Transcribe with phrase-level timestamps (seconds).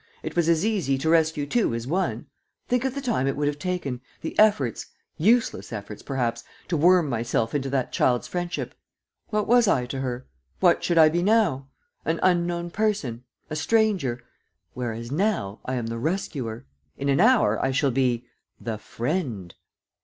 [0.23, 2.25] It was as easy to rescue two as one.
[2.67, 7.07] Think of the time it would have taken, the efforts useless efforts, perhaps to worm
[7.07, 8.73] myself into that child's friendship!
[9.29, 10.25] What was I to her?
[10.59, 11.67] What should I be now?
[12.03, 13.25] An unknown person...
[13.51, 14.23] a stranger.
[14.73, 16.65] Whereas now I am the rescuer.
[16.97, 18.25] In an hour I shall be...
[18.59, 19.53] the friend."